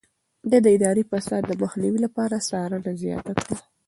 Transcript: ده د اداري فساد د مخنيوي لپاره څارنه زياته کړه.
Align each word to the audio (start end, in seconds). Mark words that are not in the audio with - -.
ده 0.49 0.57
د 0.65 0.67
اداري 0.75 1.03
فساد 1.11 1.43
د 1.47 1.51
مخنيوي 1.63 1.99
لپاره 2.05 2.45
څارنه 2.49 2.91
زياته 3.03 3.31
کړه. 3.41 3.55